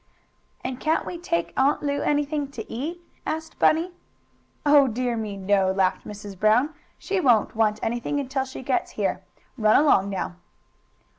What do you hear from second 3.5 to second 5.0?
Bunny. "Oh